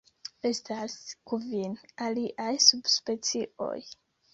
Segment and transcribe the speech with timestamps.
[0.49, 0.95] Estas
[1.33, 1.77] kvin
[2.09, 3.75] aliaj subspecioj.